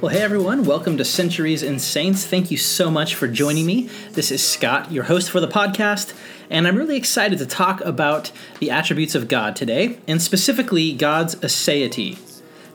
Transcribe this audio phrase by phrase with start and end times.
[0.00, 2.24] Well, hey everyone, welcome to Centuries and Saints.
[2.24, 3.90] Thank you so much for joining me.
[4.12, 6.14] This is Scott, your host for the podcast,
[6.48, 11.34] and I'm really excited to talk about the attributes of God today, and specifically God's
[11.34, 12.18] aseity.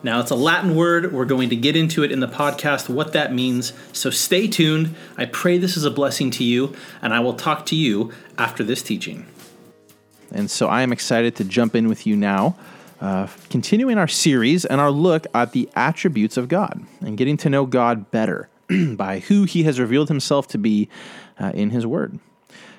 [0.04, 1.14] Now, it's a Latin word.
[1.14, 3.74] We're going to get into it in the podcast, what that means.
[3.92, 4.94] So stay tuned.
[5.18, 8.64] I pray this is a blessing to you, and I will talk to you after
[8.64, 9.26] this teaching.
[10.32, 12.56] And so I am excited to jump in with you now,
[13.02, 17.50] uh, continuing our series and our look at the attributes of God and getting to
[17.50, 18.50] know God better
[18.96, 20.90] by who He has revealed Himself to be
[21.40, 22.20] uh, in His Word.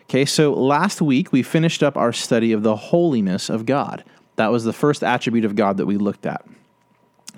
[0.05, 4.05] Okay, so last week we finished up our study of the holiness of God.
[4.37, 6.47] That was the first attribute of God that we looked at.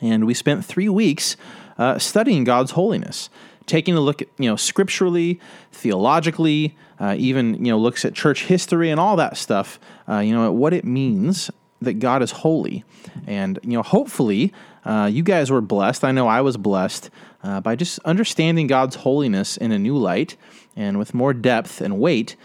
[0.00, 1.36] And we spent three weeks
[1.78, 3.30] uh, studying God's holiness,
[3.66, 5.40] taking a look at, you know, scripturally,
[5.72, 10.32] theologically, uh, even, you know, looks at church history and all that stuff, uh, you
[10.32, 12.84] know, at what it means that God is holy.
[13.26, 14.52] And, you know, hopefully
[14.84, 16.04] uh, you guys were blessed.
[16.04, 17.10] I know I was blessed
[17.42, 20.36] uh, by just understanding God's holiness in a new light
[20.76, 22.36] and with more depth and weight.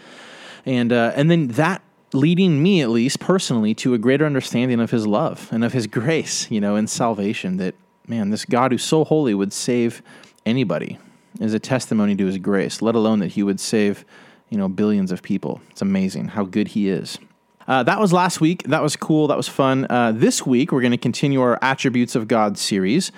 [0.66, 4.90] And, uh, and then that leading me at least personally to a greater understanding of
[4.90, 7.74] his love and of his grace, you know, in salvation that
[8.06, 10.02] man, this God who's so holy would save
[10.46, 10.98] anybody
[11.40, 14.04] is a testimony to his grace, let alone that he would save,
[14.50, 15.60] you know, billions of people.
[15.70, 17.18] It's amazing how good he is.
[17.66, 18.62] Uh, that was last week.
[18.64, 19.28] That was cool.
[19.28, 19.86] That was fun.
[19.88, 23.10] Uh, this week, we're going to continue our Attributes of God series,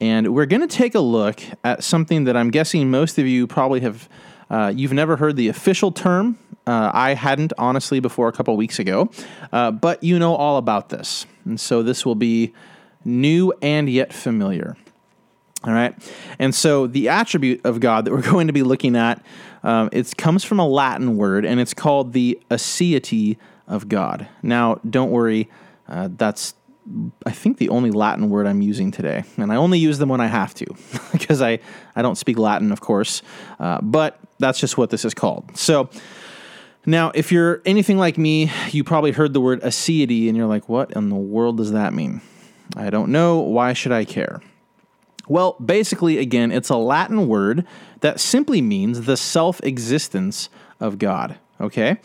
[0.00, 3.46] and we're going to take a look at something that I'm guessing most of you
[3.46, 4.08] probably have.
[4.48, 6.38] Uh, you've never heard the official term.
[6.66, 9.10] Uh, I hadn't, honestly, before a couple weeks ago,
[9.52, 11.26] uh, but you know all about this.
[11.44, 12.52] And so this will be
[13.04, 14.76] new and yet familiar.
[15.64, 15.94] All right.
[16.38, 19.22] And so the attribute of God that we're going to be looking at,
[19.62, 23.36] um, it comes from a Latin word, and it's called the aseity
[23.70, 24.28] of God.
[24.42, 25.48] Now, don't worry,
[25.88, 26.54] uh, that's
[27.24, 30.20] I think the only Latin word I'm using today, and I only use them when
[30.20, 30.66] I have to,
[31.12, 31.60] because I
[31.94, 33.22] I don't speak Latin, of course,
[33.58, 35.56] uh, but that's just what this is called.
[35.56, 35.88] So.
[36.86, 40.66] Now, if you're anything like me, you probably heard the word aseity and you're like,
[40.66, 42.22] what in the world does that mean?
[42.74, 43.40] I don't know.
[43.40, 44.40] Why should I care?
[45.28, 47.66] Well, basically, again, it's a Latin word
[48.00, 50.48] that simply means the self existence
[50.80, 51.38] of God.
[51.60, 51.98] Okay?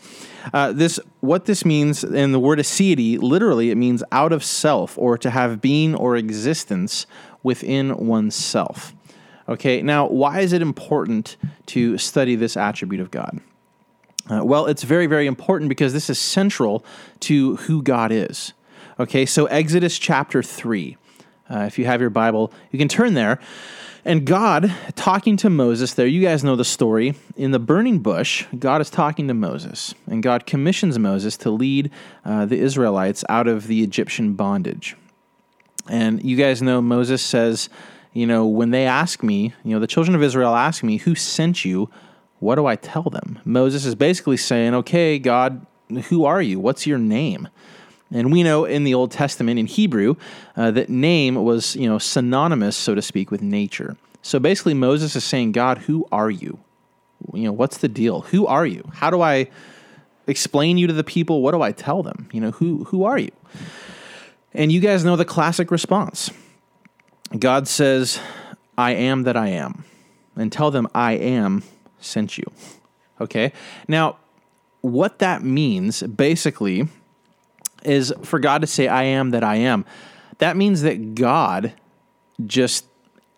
[0.52, 4.98] Uh, this what this means in the word aseity, literally, it means out of self
[4.98, 7.06] or to have being or existence
[7.42, 8.94] within oneself.
[9.48, 13.40] Okay, now why is it important to study this attribute of God?
[14.28, 16.84] Uh, well, it's very, very important because this is central
[17.20, 18.52] to who God is.
[18.98, 20.96] Okay, so Exodus chapter 3.
[21.48, 23.38] Uh, if you have your Bible, you can turn there.
[24.06, 27.16] And God, talking to Moses there, you guys know the story.
[27.34, 31.90] In the burning bush, God is talking to Moses, and God commissions Moses to lead
[32.24, 34.94] uh, the Israelites out of the Egyptian bondage.
[35.90, 37.68] And you guys know Moses says,
[38.12, 41.16] you know, when they ask me, you know, the children of Israel ask me, who
[41.16, 41.90] sent you?
[42.38, 43.40] What do I tell them?
[43.44, 45.66] Moses is basically saying, okay, God,
[46.10, 46.60] who are you?
[46.60, 47.48] What's your name?
[48.12, 50.14] And we know in the Old Testament, in Hebrew,
[50.56, 53.96] uh, that name was, you know, synonymous, so to speak, with nature.
[54.22, 56.58] So basically, Moses is saying, God, who are you?
[57.32, 58.22] You know, what's the deal?
[58.22, 58.88] Who are you?
[58.94, 59.48] How do I
[60.26, 61.42] explain you to the people?
[61.42, 62.28] What do I tell them?
[62.32, 63.32] You know, who, who are you?
[64.54, 66.30] And you guys know the classic response
[67.36, 68.20] God says,
[68.78, 69.84] I am that I am.
[70.36, 71.64] And tell them, I am
[71.98, 72.44] sent you.
[73.20, 73.52] Okay?
[73.88, 74.16] Now,
[74.80, 76.88] what that means basically
[77.86, 79.84] is for God to say, I am that I am.
[80.38, 81.72] That means that God
[82.44, 82.86] just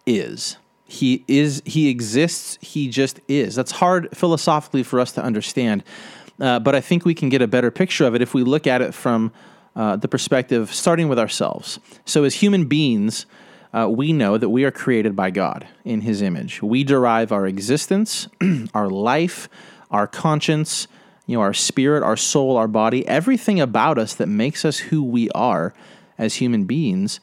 [0.06, 0.56] is.
[0.84, 3.54] He is, he exists, he just is.
[3.54, 5.84] That's hard philosophically for us to understand,
[6.41, 8.66] uh, but I think we can get a better picture of it if we look
[8.66, 9.30] at it from
[9.77, 11.78] uh, the perspective starting with ourselves.
[12.06, 13.27] So, as human beings,
[13.72, 16.62] uh, we know that we are created by God in His image.
[16.62, 18.28] We derive our existence,
[18.74, 19.48] our life,
[19.91, 20.89] our conscience,
[21.28, 25.04] you know, our spirit, our soul, our body, everything about us that makes us who
[25.04, 25.75] we are
[26.16, 27.21] as human beings,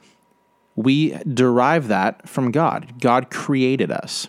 [0.75, 3.02] we derive that from God.
[3.02, 4.28] God created us.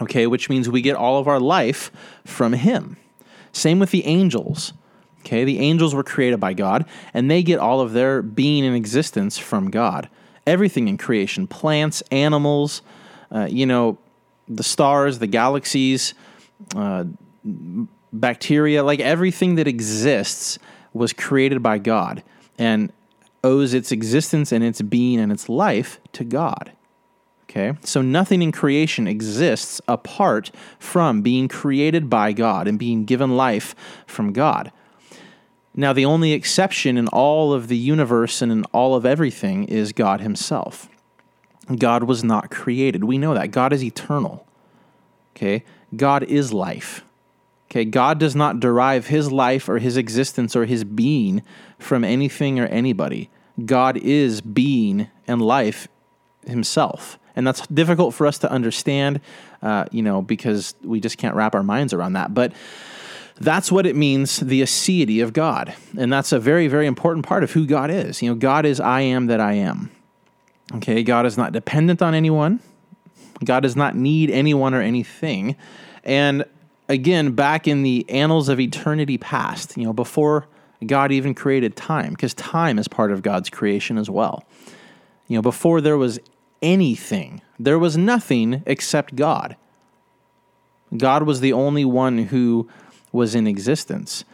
[0.00, 1.92] Okay, which means we get all of our life
[2.24, 2.96] from Him.
[3.52, 4.72] Same with the angels.
[5.20, 8.74] Okay, the angels were created by God, and they get all of their being and
[8.74, 10.08] existence from God.
[10.46, 12.80] Everything in creation plants, animals,
[13.30, 13.98] uh, you know,
[14.48, 16.14] the stars, the galaxies,
[16.74, 17.04] uh,
[18.12, 20.58] bacteria, like everything that exists
[20.92, 22.22] was created by God
[22.58, 22.92] and
[23.42, 26.72] owes its existence and its being and its life to God.
[27.44, 27.72] Okay?
[27.82, 33.74] So nothing in creation exists apart from being created by God and being given life
[34.06, 34.70] from God.
[35.74, 39.92] Now, the only exception in all of the universe and in all of everything is
[39.92, 40.88] God Himself.
[41.76, 43.04] God was not created.
[43.04, 43.52] We know that.
[43.52, 44.46] God is eternal.
[45.34, 45.64] Okay?
[45.96, 47.04] God is life.
[47.70, 47.84] Okay?
[47.84, 51.42] God does not derive His life or His existence or His being
[51.78, 53.30] from anything or anybody.
[53.64, 55.88] God is being and life
[56.46, 57.18] Himself.
[57.36, 59.20] And that's difficult for us to understand,
[59.62, 62.34] uh, you know, because we just can't wrap our minds around that.
[62.34, 62.52] But
[63.40, 65.74] that's what it means, the aseity of God.
[65.96, 68.20] And that's a very, very important part of who God is.
[68.20, 69.90] You know, God is I am that I am.
[70.74, 72.60] Okay, God is not dependent on anyone.
[73.44, 75.56] God does not need anyone or anything.
[76.04, 76.44] And
[76.90, 80.46] again, back in the annals of eternity past, you know, before
[80.84, 84.44] God even created time, because time is part of God's creation as well.
[85.28, 86.18] You know, before there was
[86.60, 89.56] anything, there was nothing except God.
[90.96, 92.68] God was the only one who
[93.12, 94.24] was in existence.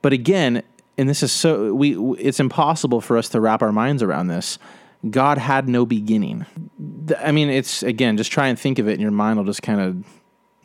[0.00, 0.62] But again,
[0.96, 4.58] and this is so we it's impossible for us to wrap our minds around this.
[5.08, 6.46] God had no beginning.
[7.18, 9.62] I mean, it's again, just try and think of it and your mind will just
[9.62, 10.19] kind of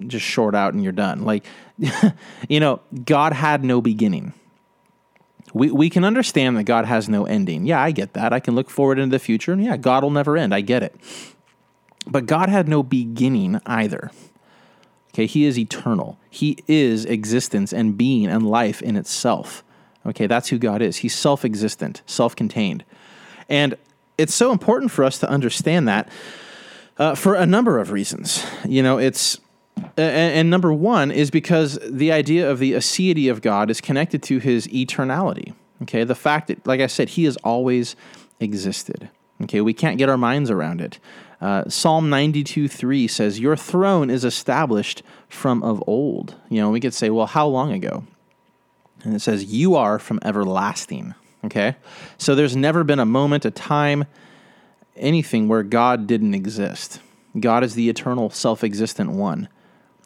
[0.07, 1.23] just short out and you're done.
[1.23, 1.45] Like
[2.49, 4.33] you know, God had no beginning.
[5.53, 7.65] We we can understand that God has no ending.
[7.65, 8.33] Yeah, I get that.
[8.33, 10.53] I can look forward into the future and yeah, God will never end.
[10.53, 10.95] I get it.
[12.07, 14.11] But God had no beginning either.
[15.13, 16.19] Okay, he is eternal.
[16.29, 19.63] He is existence and being and life in itself.
[20.05, 20.97] Okay, that's who God is.
[20.97, 22.83] He's self existent, self contained.
[23.49, 23.75] And
[24.17, 26.09] it's so important for us to understand that
[26.97, 28.45] uh, for a number of reasons.
[28.65, 29.39] You know, it's,
[29.77, 34.23] and, and number one is because the idea of the aseity of God is connected
[34.23, 35.53] to his eternality.
[35.83, 37.95] Okay, the fact that, like I said, he has always
[38.39, 39.09] existed.
[39.43, 40.99] Okay, we can't get our minds around it.
[41.41, 46.35] Uh, Psalm 92 3 says, Your throne is established from of old.
[46.49, 48.05] You know, we could say, well, how long ago?
[49.03, 51.13] And it says, You are from everlasting.
[51.43, 51.75] Okay?
[52.17, 54.05] So there's never been a moment, a time,
[54.95, 57.01] anything where God didn't exist.
[57.39, 59.49] God is the eternal, self existent one.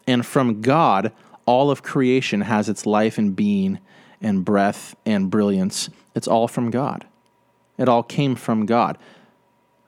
[0.06, 1.12] And from God,
[1.46, 3.78] all of creation has its life and being
[4.20, 5.88] and breath and brilliance.
[6.14, 7.06] It's all from God.
[7.78, 8.98] It all came from God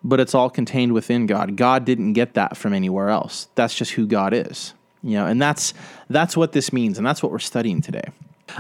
[0.05, 1.57] but it's all contained within God.
[1.57, 3.49] God didn't get that from anywhere else.
[3.55, 4.75] That's just who God is.
[5.03, 5.75] You know, and that's
[6.09, 8.05] that's what this means, and that's what we're studying today.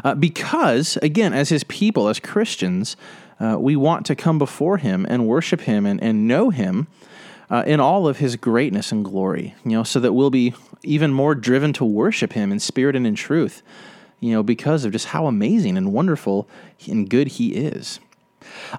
[0.02, 2.96] Uh, because again, as His people, as Christians,
[3.38, 6.88] uh, we want to come before Him and worship Him and, and know Him
[7.48, 9.54] uh, in all of His greatness and glory.
[9.64, 13.06] You know, so that we'll be even more driven to worship Him in spirit and
[13.06, 13.62] in truth.
[14.20, 16.48] You know, because of just how amazing and wonderful
[16.86, 17.98] and good He is.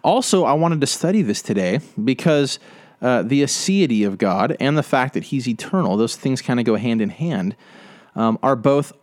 [0.03, 2.59] Also, I wanted to study this today because
[3.01, 6.65] uh, the aseity of God and the fact that He's eternal, those things kind of
[6.65, 7.55] go hand in hand,
[8.15, 8.93] um, are both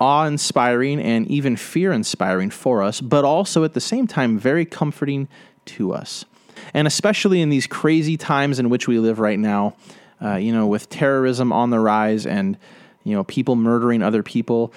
[0.00, 4.64] awe inspiring and even fear inspiring for us, but also at the same time very
[4.64, 5.28] comforting
[5.66, 6.24] to us.
[6.72, 9.76] And especially in these crazy times in which we live right now,
[10.22, 12.56] uh, you know, with terrorism on the rise and,
[13.04, 14.72] you know, people murdering other people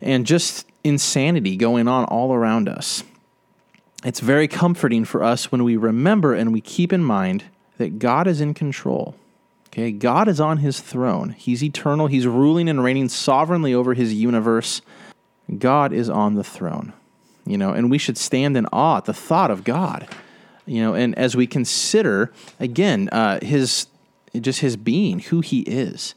[0.00, 3.02] and just insanity going on all around us
[4.04, 7.44] it's very comforting for us when we remember and we keep in mind
[7.78, 9.14] that God is in control.
[9.68, 11.30] Okay, God is on his throne.
[11.30, 12.06] He's eternal.
[12.06, 14.80] He's ruling and reigning sovereignly over his universe.
[15.58, 16.92] God is on the throne.
[17.44, 20.08] You know, and we should stand in awe at the thought of God.
[20.64, 23.86] You know, and as we consider again uh, his
[24.34, 26.14] just his being, who he is,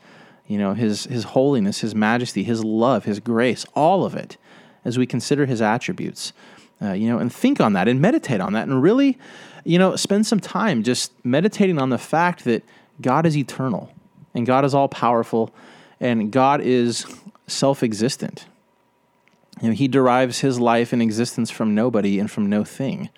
[0.48, 4.38] you know, his his holiness, his majesty, his love, his grace, all of it,
[4.84, 6.34] as we consider his attributes.
[6.82, 9.18] Uh, you know, and think on that and meditate on that and really,
[9.64, 12.64] you know, spend some time just meditating on the fact that
[13.00, 13.94] God is eternal
[14.34, 15.54] and God is all powerful
[16.00, 17.06] and God is
[17.48, 18.46] self existent.
[19.62, 23.10] You know, he derives his life and existence from nobody and from no thing.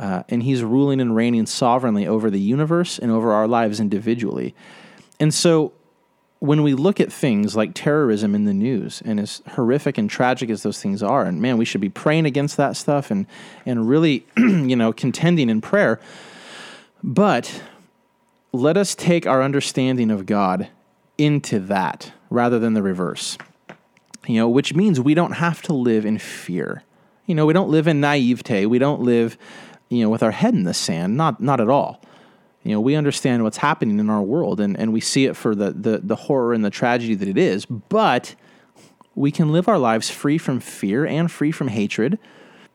[0.00, 4.54] Uh, and he's ruling and reigning sovereignly over the universe and over our lives individually.
[5.20, 5.74] And so
[6.38, 10.48] when we look at things like terrorism in the news and as horrific and tragic
[10.48, 13.26] as those things are and man we should be praying against that stuff and
[13.66, 16.00] and really you know contending in prayer.
[17.04, 17.62] But
[18.52, 20.68] let us take our understanding of God
[21.18, 23.36] into that rather than the reverse
[24.26, 26.84] you know which means we don't have to live in fear.
[27.26, 28.64] You know we don't live in naivete.
[28.64, 29.36] We don't live
[29.90, 32.02] you know with our head in the sand not not at all
[32.62, 35.54] you know, we understand what's happening in our world and, and we see it for
[35.54, 38.34] the, the, the horror and the tragedy that it is, but
[39.14, 42.18] we can live our lives free from fear and free from hatred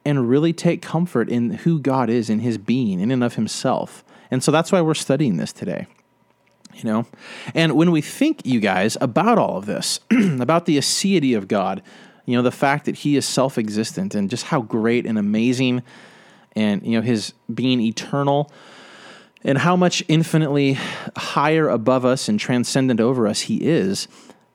[0.03, 4.03] and really take comfort in who God is in his being, in and of himself.
[4.31, 5.87] And so that's why we're studying this today.
[6.73, 7.05] You know?
[7.53, 11.81] And when we think, you guys, about all of this, about the aseity of God,
[12.25, 15.83] You know, the fact that he is self existent and just how great and amazing
[16.55, 18.51] and, you know, his being eternal
[19.43, 20.77] and how much infinitely
[21.15, 24.07] higher above us and transcendent over us he is.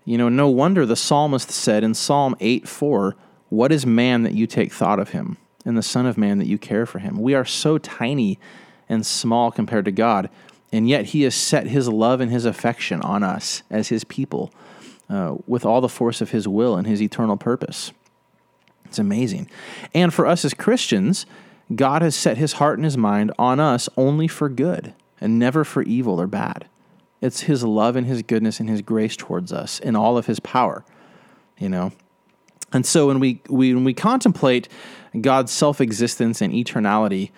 [0.05, 3.17] You know, no wonder the psalmist said in Psalm 8 4,
[3.49, 6.49] What is man that you take thought of him, and the Son of Man that
[6.49, 7.21] you care for him?
[7.21, 8.39] We are so tiny
[8.89, 10.29] and small compared to God,
[10.73, 14.53] and yet he has set his love and his affection on us as his people
[15.09, 17.93] uh, with all the force of his will and his eternal purpose.
[18.87, 19.49] It's amazing.
[19.95, 21.27] And for us as Christians,
[21.75, 25.65] God has set his heart and his mind on us only for good and never
[25.65, 26.67] for evil or bad.
[27.21, 30.41] It's his love and his goodness and his grace towards us in all of his
[30.41, 30.85] power,
[31.59, 31.93] you know.
[32.73, 34.69] And so when we, we when we contemplate
[35.21, 37.31] God's self-existence and eternality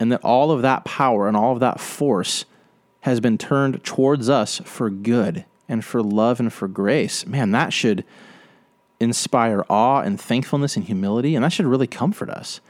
[0.00, 2.44] and that all of that power and all of that force
[3.02, 7.72] has been turned towards us for good and for love and for grace, man, that
[7.72, 8.04] should
[8.98, 12.60] inspire awe and thankfulness and humility, and that should really comfort us.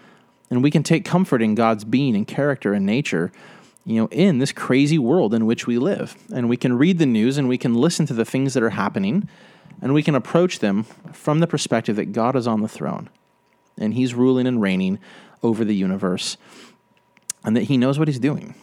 [0.52, 3.32] And we can take comfort in God's being and character and nature,
[3.87, 6.14] you know, in this crazy world in which we live.
[6.30, 8.68] And we can read the news and we can listen to the things that are
[8.68, 9.30] happening,
[9.80, 13.09] and we can approach them from the perspective that God is on the throne
[13.78, 14.99] and He's ruling and reigning
[15.42, 16.37] over the universe,
[17.44, 18.54] and that He knows what He's doing,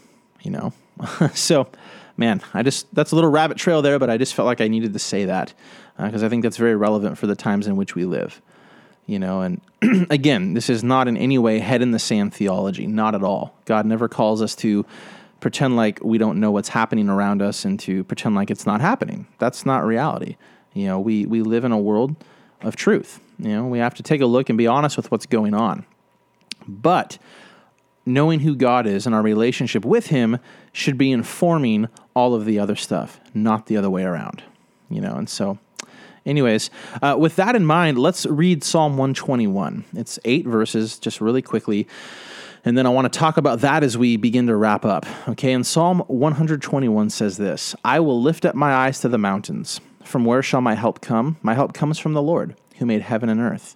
[0.44, 0.74] you know?
[1.34, 1.70] so,
[2.18, 4.68] man, I just, that's a little rabbit trail there, but I just felt like I
[4.68, 5.56] needed to say that
[5.98, 8.44] because uh, I think that's very relevant for the times in which we live
[9.10, 9.60] you know and
[10.12, 13.56] again this is not in any way head in the sand theology not at all.
[13.66, 14.86] God never calls us to
[15.40, 18.82] pretend like we don't know what's happening around us and to pretend like it's not
[18.82, 19.26] happening.
[19.40, 20.38] That's not reality.
[20.74, 22.16] You know we we live in a world
[22.62, 23.20] of truth.
[23.40, 25.86] You know we have to take a look and be honest with what's going on.
[26.68, 27.18] But
[28.06, 30.40] knowing who god is and our relationship with him
[30.72, 34.42] should be informing all of the other stuff not the other way around
[34.90, 35.60] you know and so
[36.30, 36.70] Anyways,
[37.02, 39.84] uh, with that in mind, let's read Psalm 121.
[39.94, 41.88] It's eight verses, just really quickly.
[42.64, 45.08] And then I want to talk about that as we begin to wrap up.
[45.30, 49.82] Okay, and Psalm 121 says this I will lift up my eyes to the mountains.
[50.04, 51.38] From where shall my help come?
[51.42, 53.76] My help comes from the Lord, who made heaven and earth.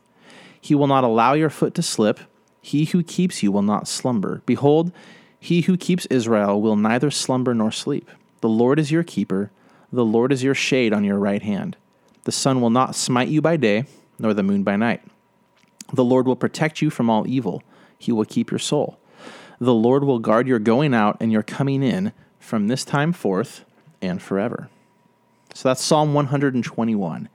[0.61, 2.19] He will not allow your foot to slip.
[2.61, 4.43] He who keeps you will not slumber.
[4.45, 4.91] Behold,
[5.39, 8.09] he who keeps Israel will neither slumber nor sleep.
[8.41, 9.51] The Lord is your keeper,
[9.91, 11.77] the Lord is your shade on your right hand.
[12.23, 13.85] The sun will not smite you by day,
[14.19, 15.01] nor the moon by night.
[15.91, 17.61] The Lord will protect you from all evil.
[17.97, 18.99] He will keep your soul.
[19.59, 23.63] The Lord will guard your going out and your coming in from this time forth
[24.01, 24.69] and forever.
[25.53, 27.29] So that's Psalm 121.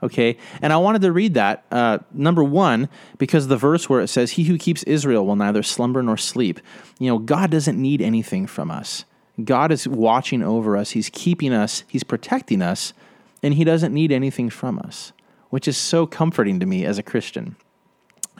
[0.00, 4.06] Okay, and I wanted to read that, uh, number one, because the verse where it
[4.06, 6.60] says, He who keeps Israel will neither slumber nor sleep.
[7.00, 9.04] You know, God doesn't need anything from us.
[9.42, 12.92] God is watching over us, He's keeping us, He's protecting us
[13.42, 15.12] and he doesn't need anything from us,
[15.50, 17.56] which is so comforting to me as a Christian.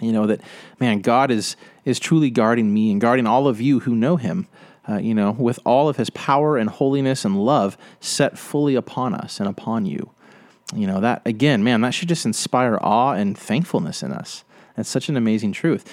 [0.00, 0.40] You know that
[0.78, 4.49] man, God is is truly guarding me and guarding all of you who know him.
[4.88, 9.12] Uh, you know, with all of his power and holiness and love set fully upon
[9.12, 10.11] us and upon you.
[10.75, 14.45] You know, that again, man, that should just inspire awe and thankfulness in us.
[14.76, 15.85] That's such an amazing truth.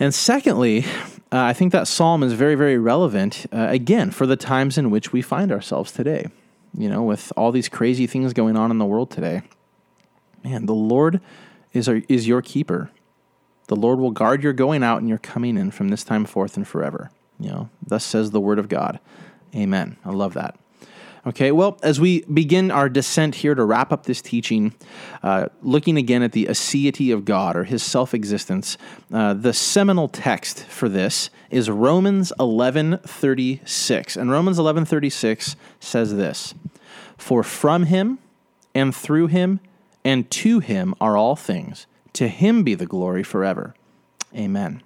[0.00, 0.84] And secondly,
[1.30, 4.90] uh, I think that psalm is very, very relevant, uh, again, for the times in
[4.90, 6.26] which we find ourselves today
[6.76, 9.42] you know, with all these crazy things going on in the world today.
[10.44, 11.20] Man, the Lord
[11.72, 12.90] is, our, is your keeper.
[13.68, 16.56] The Lord will guard your going out and your coming in from this time forth
[16.56, 17.10] and forever.
[17.38, 18.98] You know, thus says the word of God.
[19.54, 19.96] Amen.
[20.04, 20.58] I love that.
[21.28, 24.72] Okay, well, as we begin our descent here to wrap up this teaching,
[25.22, 28.78] uh, looking again at the aseity of God or his self existence,
[29.12, 34.16] uh, the seminal text for this is Romans 11:36.
[34.16, 36.54] And Romans 11:36 says this:
[37.18, 38.18] "For from him
[38.74, 39.60] and through him
[40.02, 43.74] and to him are all things; to him be the glory forever."
[44.34, 44.82] Amen.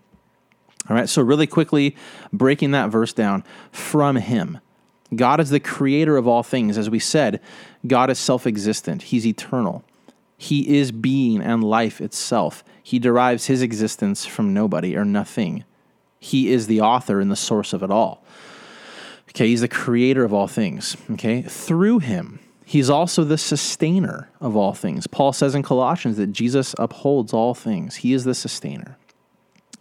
[0.90, 1.94] All right, so really quickly
[2.32, 4.58] breaking that verse down, from him
[5.14, 6.78] God is the creator of all things.
[6.78, 7.40] As we said,
[7.86, 9.84] God is self existent, He's eternal.
[10.42, 12.64] He is being and life itself.
[12.82, 15.62] He derives his existence from nobody or nothing.
[16.18, 18.24] He is the author and the source of it all.
[19.30, 20.96] Okay, he's the creator of all things.
[21.12, 25.06] Okay, through him, he's also the sustainer of all things.
[25.06, 28.98] Paul says in Colossians that Jesus upholds all things, he is the sustainer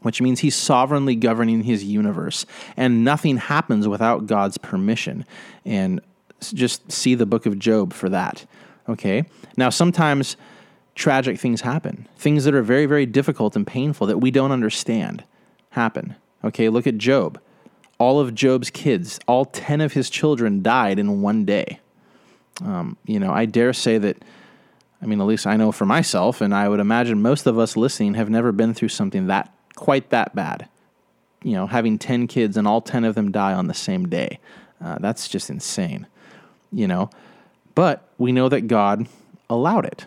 [0.01, 5.25] which means he's sovereignly governing his universe, and nothing happens without God's permission.
[5.65, 6.01] And
[6.39, 8.45] just see the book of Job for that.
[8.89, 9.25] Okay?
[9.57, 10.37] Now, sometimes
[10.95, 15.23] tragic things happen, things that are very, very difficult and painful that we don't understand
[15.71, 16.15] happen.
[16.43, 16.69] Okay?
[16.69, 17.39] Look at Job.
[17.99, 21.79] All of Job's kids, all 10 of his children died in one day.
[22.63, 24.23] Um, you know, I dare say that
[25.01, 27.75] I mean, at least I know for myself, and I would imagine most of us
[27.75, 30.67] listening have never been through something that quite that bad.
[31.43, 34.39] You know, having 10 kids and all 10 of them die on the same day.
[34.83, 36.07] Uh, that's just insane,
[36.71, 37.09] you know.
[37.75, 39.07] But we know that God
[39.49, 40.05] allowed it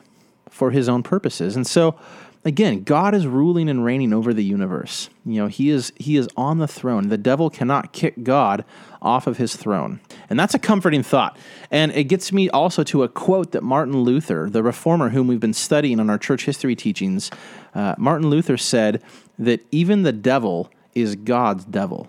[0.51, 1.57] for his own purposes.
[1.57, 1.99] And so,
[2.45, 5.09] again, God is ruling and reigning over the universe.
[5.25, 7.09] You know, he is he is on the throne.
[7.09, 8.65] The devil cannot kick God
[9.01, 10.01] off of his throne.
[10.31, 11.37] And that's a comforting thought.
[11.71, 15.41] And it gets me also to a quote that Martin Luther, the reformer whom we've
[15.41, 17.31] been studying on our church history teachings,
[17.75, 19.03] uh, Martin Luther said
[19.39, 22.09] that even the devil is God's devil.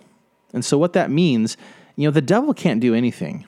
[0.54, 1.58] And so what that means,
[1.96, 3.46] you know, the devil can't do anything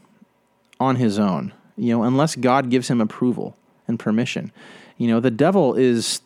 [0.80, 3.56] on his own, you know, unless God gives him approval
[3.88, 4.52] and permission.
[4.98, 6.22] You know, the devil is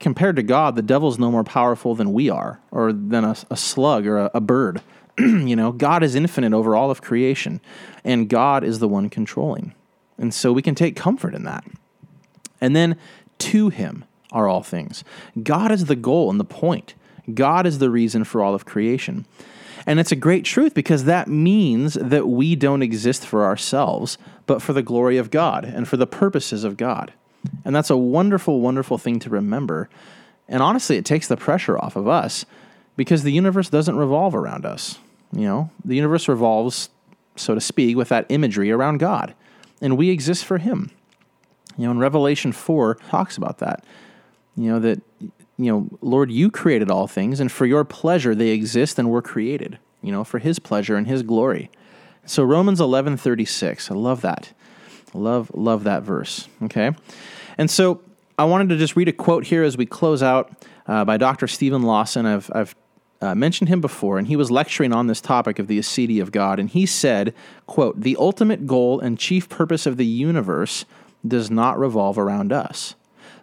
[0.00, 3.56] compared to God, the devil's no more powerful than we are, or than a, a
[3.56, 4.82] slug or a, a bird.
[5.18, 7.60] you know, God is infinite over all of creation,
[8.04, 9.74] and God is the one controlling.
[10.18, 11.64] And so we can take comfort in that.
[12.60, 12.96] And then
[13.38, 15.04] to Him are all things.
[15.42, 16.94] God is the goal and the point.
[17.32, 19.26] God is the reason for all of creation.
[19.86, 24.62] And it's a great truth because that means that we don't exist for ourselves, but
[24.62, 27.12] for the glory of God and for the purposes of God.
[27.64, 29.88] And that's a wonderful, wonderful thing to remember.
[30.48, 32.44] And honestly, it takes the pressure off of us
[32.96, 34.98] because the universe doesn't revolve around us.
[35.32, 36.90] You know, the universe revolves,
[37.36, 39.34] so to speak, with that imagery around God,
[39.80, 40.90] and we exist for Him.
[41.78, 43.84] You know, in Revelation 4 talks about that.
[44.56, 48.50] You know, that, you know, Lord, you created all things, and for your pleasure they
[48.50, 51.70] exist and were created, you know, for His pleasure and His glory.
[52.26, 54.52] So Romans 11 36, I love that.
[55.14, 56.48] Love, love that verse.
[56.64, 56.92] Okay.
[57.58, 58.00] And so
[58.38, 60.52] I wanted to just read a quote here as we close out
[60.86, 61.46] uh, by Dr.
[61.46, 62.26] Steven Lawson.
[62.26, 62.74] I've, I've
[63.20, 66.32] uh, mentioned him before, and he was lecturing on this topic of the aseity of
[66.32, 67.32] God, and he said,
[67.66, 70.84] quote, the ultimate goal and chief purpose of the universe
[71.26, 72.96] does not revolve around us,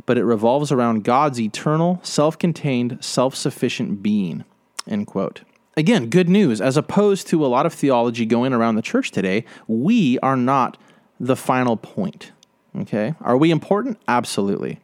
[0.05, 4.43] but it revolves around God's eternal, self-contained, self-sufficient being,
[4.85, 5.41] end quote.
[5.77, 6.59] Again, good news.
[6.59, 10.77] As opposed to a lot of theology going around the church today, we are not
[11.19, 12.31] the final point.
[12.75, 13.15] Okay?
[13.21, 13.99] Are we important?
[14.07, 14.79] Absolutely.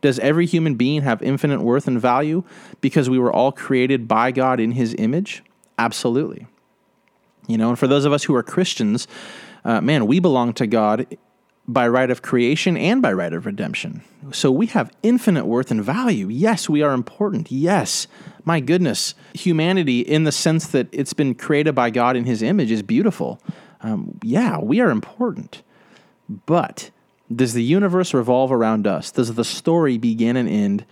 [0.00, 2.44] Does every human being have infinite worth and value
[2.80, 5.42] because we were all created by God in his image?
[5.78, 6.46] Absolutely.
[7.46, 9.06] You know, and for those of us who are Christians,
[9.64, 11.06] uh, man, we belong to God
[11.68, 14.02] by right of creation and by right of redemption.
[14.32, 16.28] So we have infinite worth and value.
[16.28, 17.50] Yes, we are important.
[17.50, 18.06] Yes,
[18.44, 22.70] my goodness, humanity, in the sense that it's been created by God in his image,
[22.70, 23.40] is beautiful.
[23.80, 25.62] Um, yeah, we are important.
[26.28, 26.90] But
[27.34, 29.10] does the universe revolve around us?
[29.10, 30.84] Does the story begin and end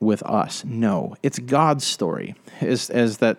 [0.00, 0.64] with us?
[0.64, 2.34] No, it's God's story.
[2.60, 3.38] As, as that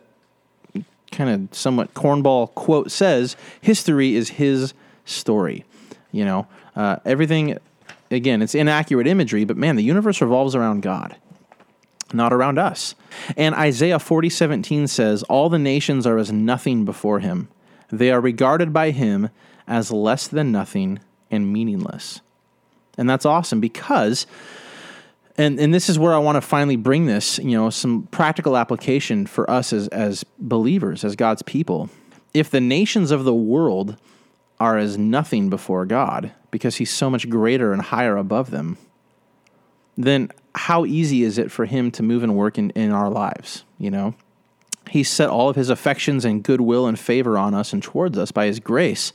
[1.12, 4.74] kind of somewhat cornball quote says, history is his
[5.06, 5.66] story.
[6.12, 7.58] You know, uh, everything,
[8.12, 11.16] again, it's inaccurate imagery, but man, the universe revolves around God,
[12.14, 12.96] not around us.
[13.36, 17.48] And Isaiah 40 17 says, All the nations are as nothing before him.
[17.92, 19.30] They are regarded by him
[19.68, 21.00] as less than nothing
[21.32, 22.22] and meaningless.
[22.98, 24.26] And that's awesome because
[25.38, 28.56] and and this is where I want to finally bring this, you know, some practical
[28.56, 31.90] application for us as as believers, as God's people.
[32.34, 33.98] If the nations of the world
[34.60, 38.78] are as nothing before God because he's so much greater and higher above them,
[39.98, 43.66] then how easy is it for him to move and work in, in our lives,
[43.78, 44.16] you know?
[44.90, 48.32] He's set all of his affections and goodwill and favor on us and towards us
[48.32, 49.12] by his grace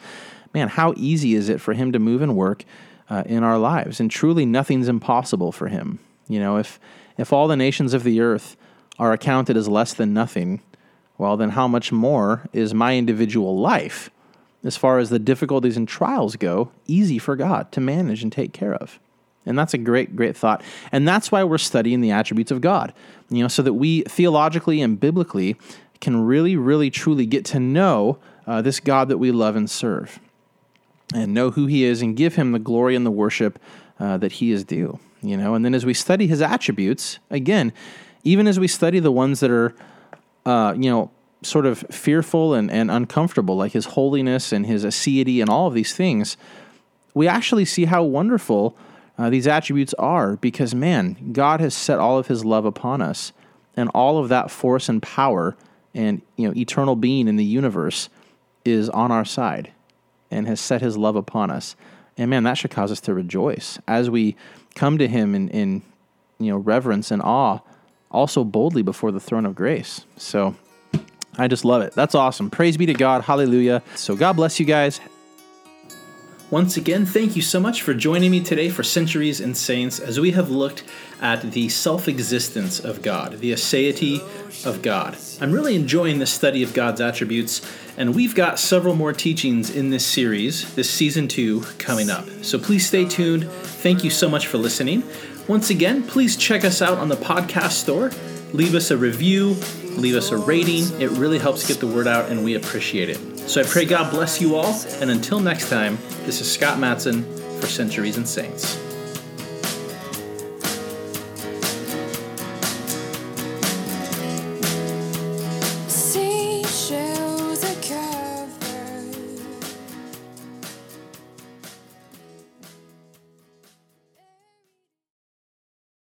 [0.55, 2.65] man, how easy is it for him to move and work
[3.09, 4.01] uh, in our lives?
[4.01, 5.99] And truly, nothing's impossible for him.
[6.29, 6.81] You know, if
[7.19, 8.57] if all the nations of the earth
[8.99, 10.63] are accounted as less than nothing,
[11.19, 14.11] well, then how much more is my individual life,
[14.65, 18.53] as far as the difficulties and trials go, easy for God to manage and take
[18.53, 18.99] care of?
[19.51, 20.63] And that's a great, great thought.
[20.91, 22.95] And that's why we're studying the attributes of God,
[23.29, 25.57] you know, so that we theologically and biblically
[26.01, 30.19] can really, really, truly get to know uh, this God that we love and serve
[31.15, 33.59] and know who he is and give him the glory and the worship
[33.99, 37.73] uh, that he is due you know and then as we study his attributes again
[38.25, 39.75] even as we study the ones that are
[40.47, 41.11] uh, you know
[41.43, 45.75] sort of fearful and, and uncomfortable like his holiness and his aseity and all of
[45.75, 46.37] these things
[47.15, 48.77] we actually see how wonderful
[49.21, 53.33] uh, these attributes are because man god has set all of his love upon us
[53.77, 55.57] and all of that force and power
[55.95, 58.09] and you know eternal being in the universe
[58.65, 59.73] is on our side
[60.31, 61.77] and has set his love upon us.
[62.17, 64.37] And man, that should cause us to rejoice as we
[64.75, 65.83] come to him in, in
[66.39, 67.61] you know reverence and awe,
[68.11, 70.05] also boldly before the throne of grace.
[70.17, 70.55] So
[71.39, 71.95] I just love it.
[71.95, 72.51] That's awesome.
[72.51, 73.23] Praise be to God.
[73.23, 73.83] Hallelujah.
[73.95, 75.01] So God bless you guys.
[76.51, 80.19] Once again, thank you so much for joining me today for Centuries and Saints as
[80.19, 80.83] we have looked
[81.21, 84.21] at the self existence of God, the aseity
[84.67, 85.17] of God.
[85.41, 87.63] I'm really enjoying this study of God's attributes,
[87.97, 92.29] and we've got several more teachings in this series, this season two, coming up.
[92.43, 93.49] So please stay tuned.
[93.49, 95.05] Thank you so much for listening.
[95.47, 98.11] Once again, please check us out on the podcast store.
[98.53, 99.51] Leave us a review,
[99.91, 101.01] leave us a rating.
[101.01, 103.40] It really helps get the word out, and we appreciate it.
[103.51, 107.25] So I pray God bless you all, and until next time, this is Scott Matson
[107.59, 108.90] for Centuries and Saints.